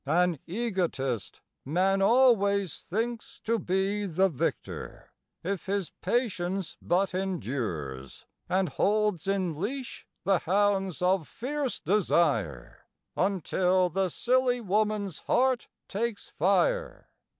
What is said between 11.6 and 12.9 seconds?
desire,